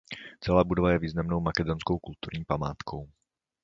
Celá 0.39 0.63
budova 0.63 0.91
je 0.91 0.99
významnou 0.99 1.39
makedonskou 1.41 1.99
kulturní 1.99 2.45
památkou. 2.45 3.09